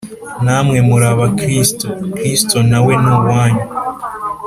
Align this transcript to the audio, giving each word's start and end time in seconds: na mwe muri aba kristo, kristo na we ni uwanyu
na 0.45 0.57
mwe 0.65 0.79
muri 0.89 1.05
aba 1.13 1.27
kristo, 1.39 1.87
kristo 2.17 2.57
na 2.69 2.79
we 2.85 2.93
ni 3.01 3.09
uwanyu 3.17 3.65